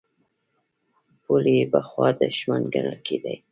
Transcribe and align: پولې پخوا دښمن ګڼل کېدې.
پولې 1.23 1.57
پخوا 1.71 2.07
دښمن 2.21 2.61
ګڼل 2.73 2.97
کېدې. 3.07 3.35